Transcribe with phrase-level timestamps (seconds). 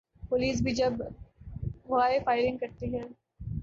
[0.29, 0.93] Police بھی جب
[1.89, 3.03] ہوائی فائرنگ کرتی ہے۔